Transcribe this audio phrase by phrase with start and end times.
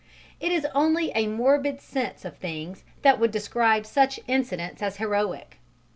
[0.39, 5.57] It is only a morbid sense of things that would describe such incidents as heroic.